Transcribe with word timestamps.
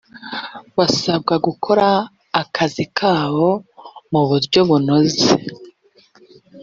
basabwa 0.77 1.35
gukora 1.45 1.87
akazi 2.41 2.83
kabo 2.97 3.49
mu 4.11 4.21
buryo 4.29 4.59
bunoze 4.69 5.25